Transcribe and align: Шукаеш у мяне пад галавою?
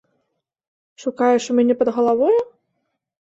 Шукаеш 1.03 1.49
у 1.53 1.57
мяне 1.59 1.73
пад 1.81 1.89
галавою? 1.97 2.35